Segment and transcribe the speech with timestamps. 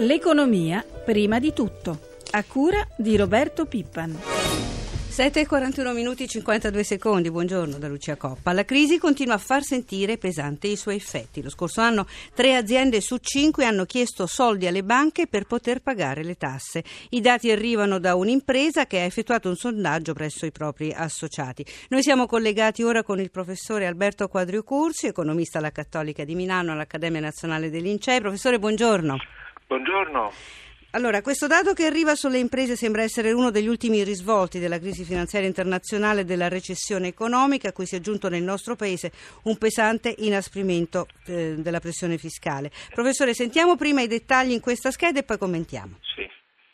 [0.00, 1.98] L'economia prima di tutto,
[2.30, 4.16] a cura di Roberto Pippan.
[5.08, 8.52] 7 e 41 minuti e 52 secondi, buongiorno da Lucia Coppa.
[8.52, 11.42] La crisi continua a far sentire pesante i suoi effetti.
[11.42, 16.22] Lo scorso anno tre aziende su cinque hanno chiesto soldi alle banche per poter pagare
[16.22, 16.84] le tasse.
[17.08, 21.66] I dati arrivano da un'impresa che ha effettuato un sondaggio presso i propri associati.
[21.88, 26.70] Noi siamo collegati ora con il professore Alberto Quadrio Cursi, economista alla Cattolica di Milano
[26.70, 28.20] all'Accademia Nazionale dei Lincei.
[28.20, 29.16] Professore, buongiorno.
[29.68, 30.32] Buongiorno.
[30.92, 35.04] Allora, questo dato che arriva sulle imprese sembra essere uno degli ultimi risvolti della crisi
[35.04, 39.58] finanziaria internazionale e della recessione economica, a cui si è aggiunto nel nostro Paese un
[39.58, 42.70] pesante inasprimento eh, della pressione fiscale.
[42.94, 45.98] Professore, sentiamo prima i dettagli in questa scheda e poi commentiamo.
[46.00, 46.27] Sì.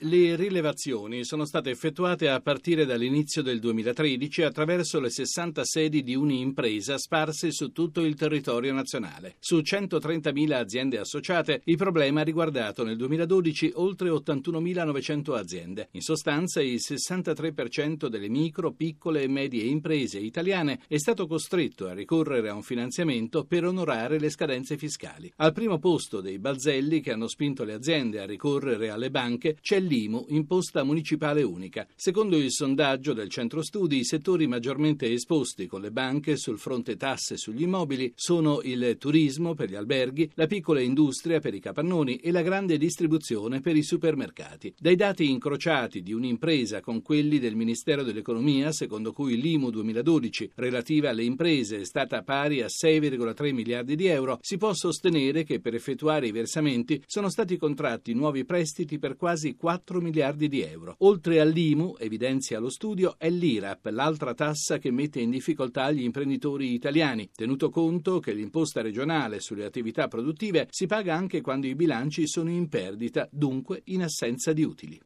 [0.07, 6.15] Le rilevazioni sono state effettuate a partire dall'inizio del 2013 attraverso le 60 sedi di
[6.15, 9.37] un'impresa sparse su tutto il territorio nazionale.
[9.39, 15.89] Su 130.000 aziende associate, il problema ha riguardato nel 2012 oltre 81.900 aziende.
[15.93, 21.95] In sostanza, il 63% delle micro, piccole e medie imprese italiane è stato costretto a
[21.95, 25.33] ricorrere a un finanziamento per onorare le scadenze fiscali.
[25.37, 29.81] Al primo posto dei balzelli che hanno spinto le aziende a ricorrere alle banche c'è
[29.95, 31.87] l'IMU, imposta municipale unica.
[31.95, 36.97] Secondo il sondaggio del centro studi, i settori maggiormente esposti con le banche sul fronte
[36.97, 42.17] tasse sugli immobili sono il turismo per gli alberghi, la piccola industria per i capannoni
[42.17, 44.75] e la grande distribuzione per i supermercati.
[44.77, 51.11] Dai dati incrociati di un'impresa con quelli del Ministero dell'Economia, secondo cui l'IMU 2012 relativa
[51.11, 55.75] alle imprese è stata pari a 6,3 miliardi di euro, si può sostenere che per
[55.75, 60.97] effettuare i versamenti sono stati contratti nuovi prestiti per quasi 4 4 miliardi di euro.
[61.01, 66.73] Oltre all'IMU, evidenzia lo studio, è l'IRAP, l'altra tassa che mette in difficoltà gli imprenditori
[66.73, 72.27] italiani, tenuto conto che l'imposta regionale sulle attività produttive si paga anche quando i bilanci
[72.27, 74.99] sono in perdita, dunque in assenza di utili.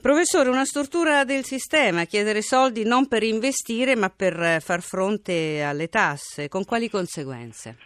[0.00, 5.88] Professore, una stortura del sistema, chiedere soldi non per investire ma per far fronte alle
[5.88, 7.76] tasse, con quali conseguenze?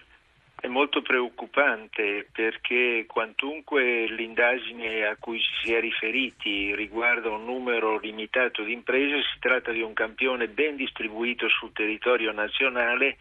[0.60, 8.62] È molto preoccupante perché quantunque l'indagine a cui si è riferiti riguarda un numero limitato
[8.62, 13.18] di imprese, si tratta di un campione ben distribuito sul territorio nazionale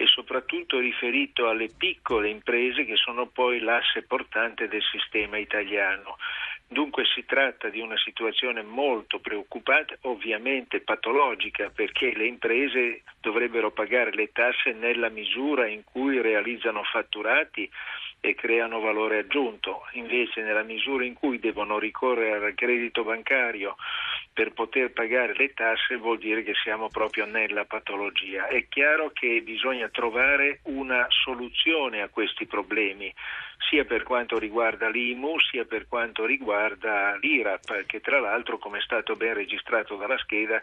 [0.00, 6.16] e soprattutto riferito alle piccole imprese che sono poi l'asse portante del sistema italiano.
[6.72, 14.12] Dunque si tratta di una situazione molto preoccupante, ovviamente patologica, perché le imprese dovrebbero pagare
[14.12, 17.68] le tasse nella misura in cui realizzano fatturati
[18.20, 19.80] e creano valore aggiunto.
[19.94, 23.74] Invece nella misura in cui devono ricorrere al credito bancario
[24.32, 28.46] per poter pagare le tasse vuol dire che siamo proprio nella patologia.
[28.46, 33.12] È chiaro che bisogna trovare una soluzione a questi problemi
[33.68, 38.82] sia per quanto riguarda l'IMU sia per quanto riguarda l'IRAP, che tra l'altro, come è
[38.82, 40.62] stato ben registrato dalla scheda,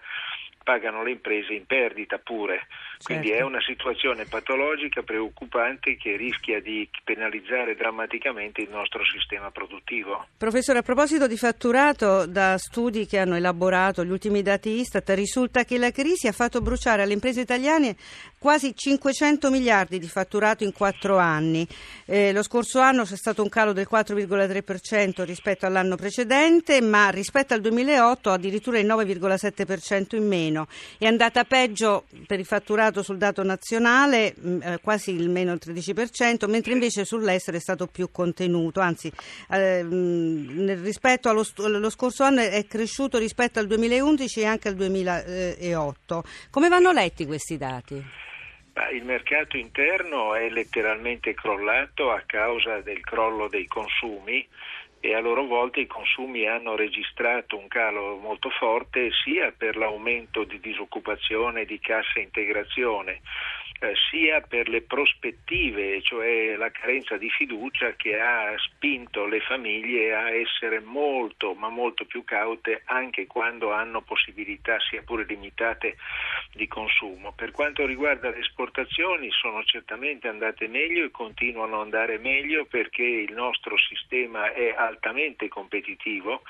[0.67, 2.67] pagano le imprese in perdita pure.
[3.01, 3.41] Quindi certo.
[3.41, 10.27] è una situazione patologica, preoccupante, che rischia di penalizzare drammaticamente il nostro sistema produttivo.
[10.37, 15.63] Professore, a proposito di fatturato, da studi che hanno elaborato gli ultimi dati Istat, risulta
[15.63, 17.95] che la crisi ha fatto bruciare alle imprese italiane
[18.39, 21.67] quasi 500 miliardi di fatturato in quattro anni.
[22.05, 27.53] Eh, lo scorso anno c'è stato un calo del 4,3% rispetto all'anno precedente, ma rispetto
[27.53, 30.67] al 2008 addirittura il 9,7% in meno.
[30.97, 36.47] È andata peggio per il fatturato sul dato nazionale, mm, eh, quasi il meno 13%,
[36.47, 39.11] mentre invece sull'estero è stato più contenuto, anzi
[39.49, 39.81] eh,
[40.81, 46.23] rispetto allo, allo, scorso anno è cresciuto rispetto al 2011 e anche al 2008.
[46.51, 48.25] Come vanno letti questi dati?
[48.91, 54.47] Il mercato interno è letteralmente crollato a causa del crollo dei consumi
[54.99, 60.43] e a loro volta i consumi hanno registrato un calo molto forte sia per l'aumento
[60.43, 63.21] di disoccupazione e di cassa integrazione
[63.79, 70.13] eh, sia per le prospettive, cioè la carenza di fiducia che ha spinto le famiglie
[70.13, 75.97] a essere molto, ma molto più caute anche quando hanno possibilità, sia pure limitate,
[76.53, 77.33] di consumo.
[77.33, 83.03] Per quanto riguarda le esportazioni sono certamente andate meglio e continuano ad andare meglio perché
[83.03, 86.41] il nostro sistema è altamente competitivo,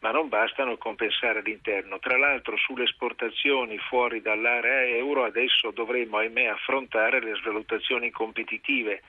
[0.00, 1.98] ma non bastano a compensare l'interno.
[1.98, 9.02] Tra l'altro sulle esportazioni fuori dall'area euro adesso dovremo ahimè affrontare le svalutazioni competitive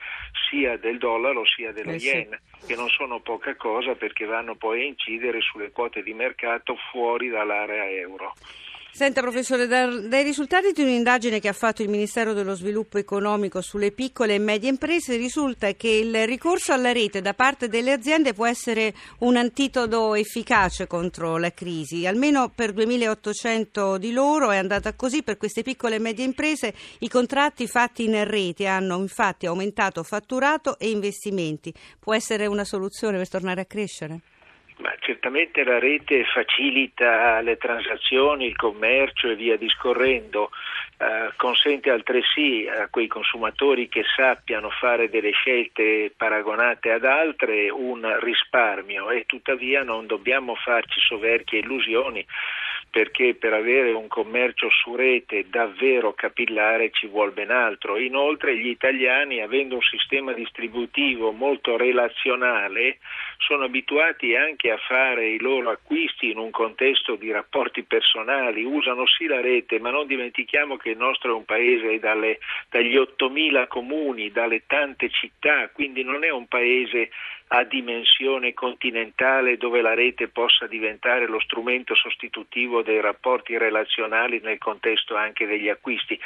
[0.48, 2.66] sia del dollaro sia dello eh yen, sì.
[2.66, 7.28] che non sono poca cosa perché vanno poi a incidere sulle quote di mercato fuori
[7.28, 8.34] dall'area euro.
[8.92, 13.92] Senta professore, dai risultati di un'indagine che ha fatto il Ministero dello Sviluppo Economico sulle
[13.92, 18.46] piccole e medie imprese risulta che il ricorso alla rete da parte delle aziende può
[18.46, 22.04] essere un antitodo efficace contro la crisi.
[22.04, 25.22] Almeno per 2800 di loro è andata così.
[25.22, 30.78] Per queste piccole e medie imprese i contratti fatti in rete hanno infatti aumentato fatturato
[30.78, 31.72] e investimenti.
[31.98, 34.20] Può essere una soluzione per tornare a crescere?
[34.80, 40.50] Ma certamente la rete facilita le transazioni, il commercio e via discorrendo,
[40.96, 48.18] eh, consente altresì a quei consumatori che sappiano fare delle scelte paragonate ad altre un
[48.20, 52.24] risparmio e tuttavia non dobbiamo farci soverchie illusioni
[52.90, 57.96] perché per avere un commercio su rete davvero capillare ci vuole ben altro.
[57.96, 62.98] Inoltre gli italiani, avendo un sistema distributivo molto relazionale,
[63.38, 69.06] sono abituati anche a fare i loro acquisti in un contesto di rapporti personali, usano
[69.06, 72.38] sì la rete, ma non dimentichiamo che il nostro è un paese dalle,
[72.68, 77.10] dagli 8.000 comuni, dalle tante città, quindi non è un paese
[77.52, 84.58] a dimensione continentale dove la rete possa diventare lo strumento sostitutivo dei rapporti relazionali nel
[84.58, 86.18] contesto anche degli acquisti,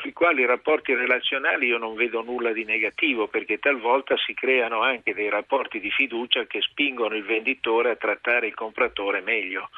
[0.00, 5.14] sui quali rapporti relazionali io non vedo nulla di negativo perché talvolta si creano anche
[5.14, 9.70] dei rapporti di fiducia che spingono il venditore a trattare il compratore meglio.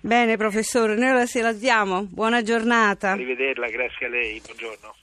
[0.00, 3.12] Bene professore, noi la salutiamo, buona giornata.
[3.12, 4.94] Arrivederla, grazie a lei, buongiorno.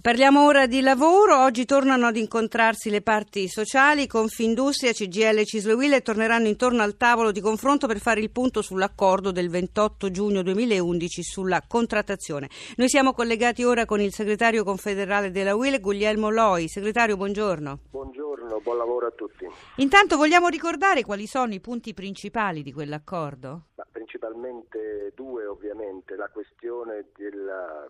[0.00, 1.42] Parliamo ora di lavoro.
[1.42, 4.06] Oggi tornano ad incontrarsi le parti sociali.
[4.06, 9.32] Confindustria, CGL e Cisle torneranno intorno al tavolo di confronto per fare il punto sull'accordo
[9.32, 12.48] del 28 giugno 2011 sulla contrattazione.
[12.76, 16.68] Noi siamo collegati ora con il segretario confederale della UIL, Guglielmo Loi.
[16.68, 17.78] Segretario, buongiorno.
[17.90, 19.46] Buongiorno, buon lavoro a tutti.
[19.76, 23.62] Intanto vogliamo ricordare quali sono i punti principali di quell'accordo?
[23.74, 26.16] Ma principalmente due, ovviamente.
[26.16, 27.86] La questione della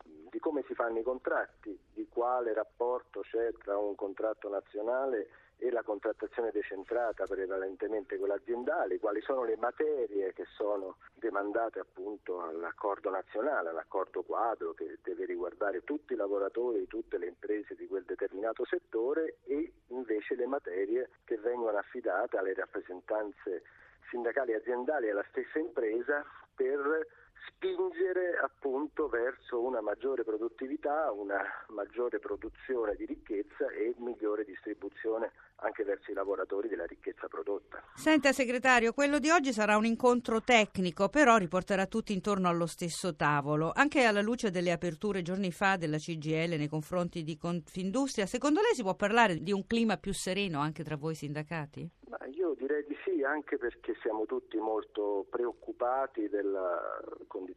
[0.46, 5.82] come si fanno i contratti, di quale rapporto c'è tra un contratto nazionale e la
[5.82, 13.70] contrattazione decentrata prevalentemente quella aziendale, quali sono le materie che sono demandate appunto all'accordo nazionale,
[13.70, 19.38] all'accordo quadro che deve riguardare tutti i lavoratori, tutte le imprese di quel determinato settore
[19.46, 23.64] e invece le materie che vengono affidate alle rappresentanze
[24.10, 32.18] sindacali aziendali e alla stessa impresa per spingere appunto verso una maggiore produttività, una maggiore
[32.18, 37.82] produzione di ricchezza e migliore distribuzione anche verso i lavoratori della ricchezza prodotta.
[37.94, 43.14] Senta segretario, quello di oggi sarà un incontro tecnico, però riporterà tutti intorno allo stesso
[43.14, 48.26] tavolo, anche alla luce delle aperture giorni fa della CGL nei confronti di Confindustria.
[48.26, 51.88] Secondo lei si può parlare di un clima più sereno anche tra voi sindacati?
[52.08, 52.84] Ma io direi
[53.26, 57.00] anche perché siamo tutti molto preoccupati della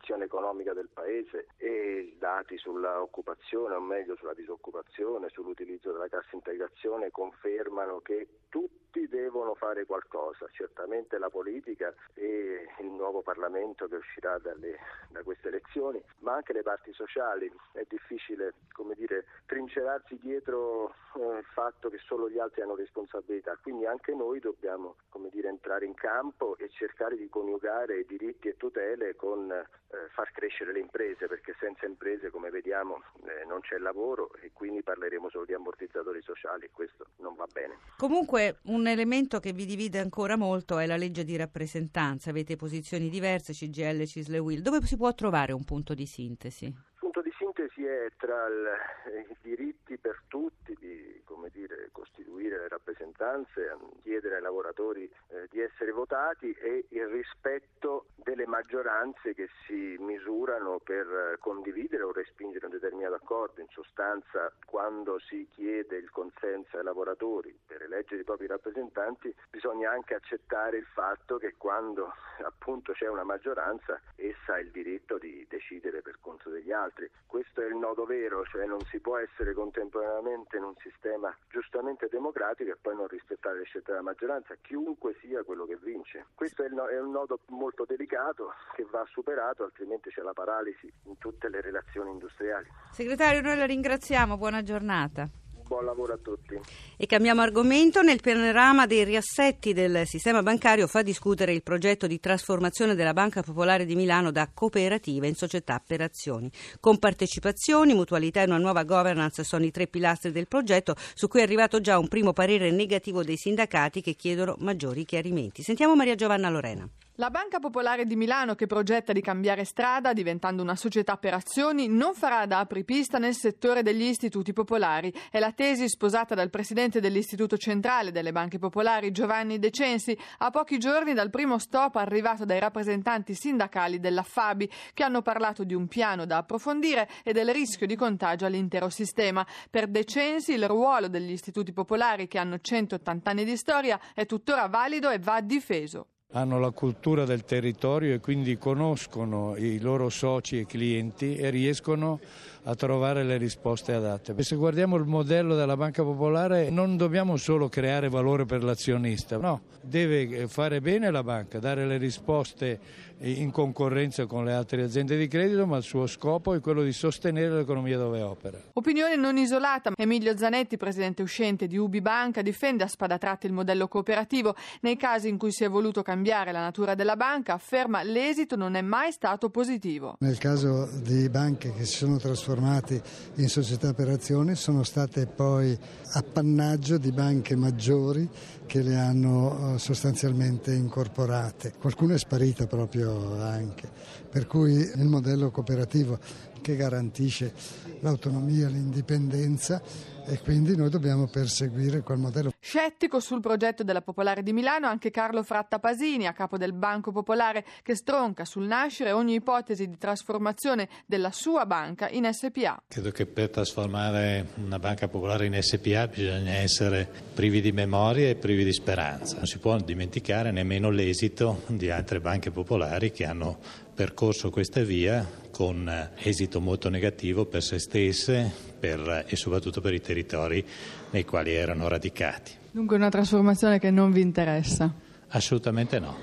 [0.09, 7.11] condizione economica del Paese e dati sull'occupazione, o meglio sulla disoccupazione, sull'utilizzo della cassa integrazione
[7.11, 14.39] confermano che tutti devono fare qualcosa, certamente la politica e il nuovo Parlamento che uscirà
[14.39, 14.77] dalle,
[15.09, 17.51] da queste elezioni, ma anche le parti sociali.
[17.71, 23.57] È difficile, come dire, trincerarsi dietro eh, il fatto che solo gli altri hanno responsabilità,
[23.61, 28.57] quindi anche noi dobbiamo come dire, entrare in campo e cercare di coniugare diritti e
[28.57, 29.67] tutele con eh,
[30.13, 34.81] far crescere le imprese, perché senza imprese, come vediamo, eh, non c'è lavoro e quindi
[34.81, 37.77] parleremo solo di ammortizzatori sociali e questo non va bene.
[37.97, 43.09] Comunque un elemento che vi divide ancora molto è la legge di rappresentanza, avete posizioni
[43.09, 46.65] diverse, CGL, Cisle Will, dove si può trovare un punto di sintesi?
[46.65, 51.18] Il punto di sintesi è tra il, i diritti per tutti di
[51.59, 58.45] dire, costituire le rappresentanze, chiedere ai lavoratori eh, di essere votati e il rispetto delle
[58.45, 63.61] maggioranze che si misurano per condividere o respingere un determinato accordo.
[63.61, 69.91] In sostanza, quando si chiede il consenso ai lavoratori per eleggere i propri rappresentanti, bisogna
[69.91, 72.13] anche accettare il fatto che quando
[72.43, 77.09] appunto c'è una maggioranza, essa ha il diritto di decidere per conto degli altri.
[77.25, 82.07] Questo è il nodo vero, cioè non si può essere contemporaneamente in un sistema giustamente
[82.09, 86.27] democratico e poi non rispettare le scelte della maggioranza, chiunque sia quello che vince.
[86.35, 90.91] Questo è, no- è un nodo molto delicato che va superato, altrimenti c'è la paralisi
[91.05, 92.67] in tutte le relazioni industriali.
[92.91, 95.27] Segretario, noi la ringraziamo, buona giornata.
[95.69, 96.59] Buon lavoro a tutti.
[96.97, 98.01] E cambiamo argomento.
[98.01, 103.43] Nel panorama dei riassetti del sistema bancario fa discutere il progetto di trasformazione della Banca
[103.43, 106.51] Popolare di Milano da cooperativa in società per azioni.
[106.79, 111.41] Con partecipazioni, mutualità e una nuova governance sono i tre pilastri del progetto su cui
[111.41, 115.61] è arrivato già un primo parere negativo dei sindacati che chiedono maggiori chiarimenti.
[115.61, 116.89] Sentiamo Maria Giovanna Lorena.
[117.19, 121.89] La Banca Popolare di Milano, che progetta di cambiare strada diventando una società per azioni,
[121.89, 125.13] non farà da apripista nel settore degli istituti popolari.
[125.29, 130.49] È la tesi sposata dal presidente dell'Istituto Centrale delle Banche Popolari, Giovanni De Censi, a
[130.49, 135.73] pochi giorni dal primo stop arrivato dai rappresentanti sindacali della Fabi, che hanno parlato di
[135.73, 139.45] un piano da approfondire e del rischio di contagio all'intero sistema.
[139.69, 144.25] Per De Censi il ruolo degli istituti popolari, che hanno 180 anni di storia, è
[144.25, 150.09] tuttora valido e va difeso hanno la cultura del territorio e quindi conoscono i loro
[150.09, 152.19] soci e clienti e riescono
[152.63, 154.35] a trovare le risposte adatte.
[154.43, 159.61] Se guardiamo il modello della Banca Popolare non dobbiamo solo creare valore per l'azionista, no,
[159.81, 165.27] deve fare bene la banca, dare le risposte in concorrenza con le altre aziende di
[165.27, 168.59] credito, ma il suo scopo è quello di sostenere l'economia dove opera.
[168.73, 169.91] Opinione non isolata.
[169.95, 174.55] Emilio Zanetti, presidente uscente di Ubi Banca, difende a spada tratta il modello cooperativo.
[174.81, 176.18] Nei casi in cui si è voluto cambiare
[176.51, 180.15] la natura della banca, afferma l'esito non è mai stato positivo.
[180.19, 183.01] Nel caso di banche che si sono trasformate
[183.35, 185.77] in società per azioni, sono state poi
[186.13, 188.29] appannaggio di banche maggiori
[188.65, 191.73] che le hanno eh, sostanzialmente incorporate.
[191.79, 193.89] Qualcuno è sparita proprio anche,
[194.29, 196.19] per cui il modello cooperativo
[196.61, 197.53] che garantisce
[198.01, 199.81] l'autonomia e l'indipendenza
[200.25, 202.51] e quindi noi dobbiamo perseguire quel modello.
[202.59, 207.11] Scettico sul progetto della Popolare di Milano anche Carlo Fratta Pasini, a capo del Banco
[207.11, 212.83] Popolare, che stronca sul nascere ogni ipotesi di trasformazione della sua banca in SPA.
[212.87, 218.35] Credo che per trasformare una banca popolare in SPA bisogna essere privi di memoria e
[218.35, 219.37] privi di speranza.
[219.37, 223.57] Non si può dimenticare nemmeno l'esito di altre banche popolari che hanno
[223.93, 230.01] percorso questa via con esito molto negativo per se stesse per, e soprattutto per i
[230.01, 230.65] territori
[231.11, 232.53] nei quali erano radicati.
[232.71, 234.93] Dunque una trasformazione che non vi interessa?
[235.29, 236.21] Assolutamente no.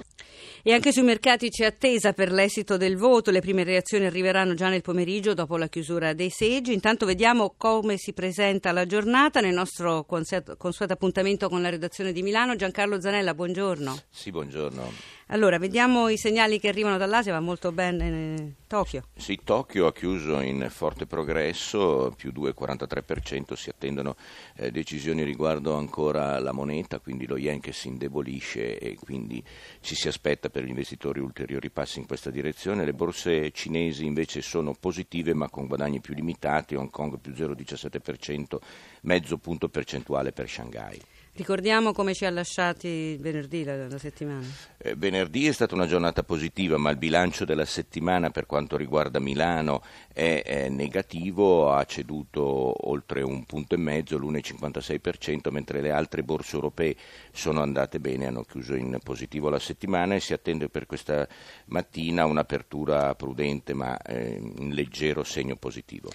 [0.62, 3.30] E anche sui mercati c'è attesa per l'esito del voto.
[3.30, 6.72] Le prime reazioni arriveranno già nel pomeriggio dopo la chiusura dei seggi.
[6.72, 10.56] Intanto vediamo come si presenta la giornata nel nostro consueto
[10.92, 12.56] appuntamento con la redazione di Milano.
[12.56, 13.96] Giancarlo Zanella, buongiorno.
[14.10, 15.15] Sì, buongiorno.
[15.30, 19.08] Allora, vediamo i segnali che arrivano dall'Asia, va molto bene Tokyo.
[19.16, 24.14] Sì, Tokyo ha chiuso in forte progresso, più 2,43%, si attendono
[24.54, 29.42] eh, decisioni riguardo ancora la moneta, quindi lo yen che si indebolisce e quindi
[29.80, 32.84] ci si aspetta per gli investitori ulteriori passi in questa direzione.
[32.84, 38.58] Le borse cinesi invece sono positive ma con guadagni più limitati, Hong Kong più 0,17%,
[39.02, 41.00] mezzo punto percentuale per Shanghai.
[41.36, 44.46] Ricordiamo come ci ha lasciati venerdì la, la settimana.
[44.78, 49.20] Eh, venerdì è stata una giornata positiva, ma il bilancio della settimana per quanto riguarda
[49.20, 49.82] Milano
[50.14, 56.54] è, è negativo, ha ceduto oltre un punto e mezzo, l'1,56%, mentre le altre borse
[56.54, 56.96] europee
[57.32, 61.28] sono andate bene, hanno chiuso in positivo la settimana e si attende per questa
[61.66, 66.08] mattina un'apertura prudente ma eh, in leggero segno positivo.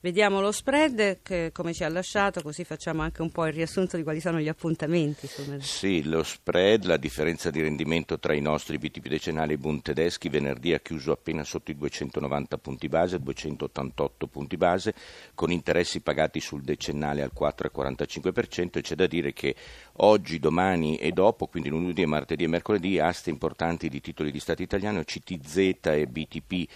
[0.00, 3.96] Vediamo lo spread che, come ci ha lasciato, così facciamo anche un po' il riassunto
[3.96, 5.28] di quali sono gli appuntamenti.
[5.58, 10.28] Sì, lo spread, la differenza di rendimento tra i nostri BTP decennali e Bund tedeschi,
[10.28, 14.94] venerdì ha chiuso appena sotto i 290 punti base, 288 punti base,
[15.34, 19.56] con interessi pagati sul decennale al 4,45% e c'è da dire che
[19.94, 24.62] oggi, domani e dopo, quindi lunedì, martedì e mercoledì, aste importanti di titoli di Stato
[24.62, 26.68] italiano, CTZ e BTP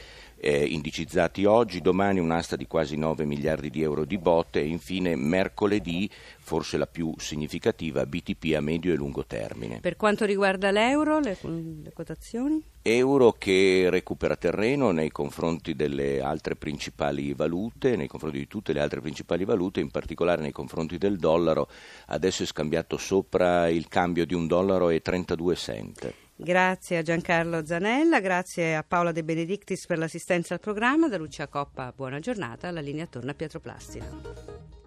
[0.45, 5.15] eh, indicizzati oggi, domani un'asta di quasi 9 miliardi di euro di botte e infine
[5.15, 9.79] mercoledì, forse la più significativa, BTP a medio e lungo termine.
[9.81, 12.61] Per quanto riguarda l'euro, le, le quotazioni?
[12.83, 18.81] Euro che recupera terreno nei confronti delle altre principali valute, nei confronti di tutte le
[18.81, 21.69] altre principali valute, in particolare nei confronti del dollaro,
[22.07, 26.15] adesso è scambiato sopra il cambio di un dollaro e 32 cent.
[26.43, 31.47] Grazie a Giancarlo Zanella, grazie a Paola De Benedictis per l'assistenza al programma, da Lucia
[31.47, 34.82] Coppa buona giornata, la linea torna a Pietro Plastina.